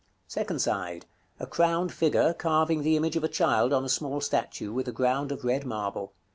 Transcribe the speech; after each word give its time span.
Second 0.25 0.59
side. 0.59 1.05
A 1.39 1.45
crowned 1.45 1.93
figure, 1.93 2.33
carving 2.33 2.81
the 2.81 2.97
image 2.97 3.15
of 3.15 3.23
a 3.23 3.27
child 3.27 3.71
on 3.71 3.85
a 3.85 3.87
small 3.87 4.19
statue, 4.19 4.73
with 4.73 4.87
a 4.87 4.91
ground 4.91 5.31
of 5.31 5.43
red 5.43 5.63
marble. 5.63 6.13